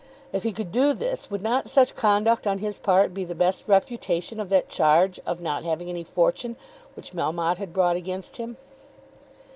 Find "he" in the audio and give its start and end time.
0.41-0.51